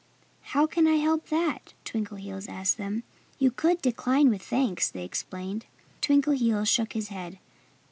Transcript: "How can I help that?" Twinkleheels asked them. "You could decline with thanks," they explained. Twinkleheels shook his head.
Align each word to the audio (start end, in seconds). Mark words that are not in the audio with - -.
"How 0.57 0.65
can 0.65 0.87
I 0.87 0.95
help 0.95 1.27
that?" 1.29 1.75
Twinkleheels 1.85 2.47
asked 2.49 2.77
them. 2.79 3.03
"You 3.37 3.51
could 3.51 3.83
decline 3.83 4.31
with 4.31 4.41
thanks," 4.41 4.89
they 4.89 5.05
explained. 5.05 5.67
Twinkleheels 6.01 6.67
shook 6.67 6.93
his 6.93 7.09
head. 7.09 7.37